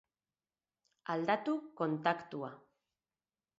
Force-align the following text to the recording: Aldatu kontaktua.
Aldatu 1.17 1.55
kontaktua. 1.83 2.53